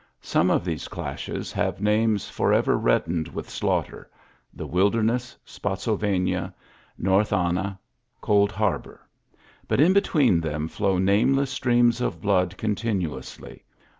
[0.23, 4.05] Some of these clashes have names forever reddened with slaughter^—
[4.51, 6.55] the Wilderness, Spottsylvania,
[6.97, 7.79] North Anna,
[8.19, 9.07] Cold Harbor;
[9.67, 13.63] but in between them flow nameless streams of blood continuously.